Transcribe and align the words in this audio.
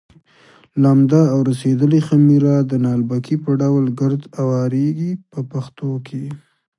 لمده 0.83 1.21
او 1.33 1.39
رسېدلې 1.49 1.99
خمېره 2.07 2.55
د 2.71 2.71
نالبکي 2.85 3.35
په 3.43 3.51
ډول 3.61 3.85
ګرد 3.99 4.21
اوارېږي 4.41 5.11
په 5.31 5.39
پښتو 5.51 5.89
کې. 6.07 6.23